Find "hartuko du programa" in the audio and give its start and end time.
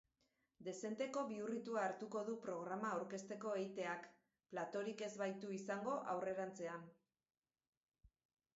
1.89-2.89